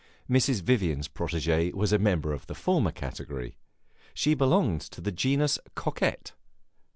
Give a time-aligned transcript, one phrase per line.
[0.27, 0.61] Mrs.
[0.63, 3.55] Vivian's protege was a member of the former category;
[4.15, 6.31] she belonged to the genus coquette.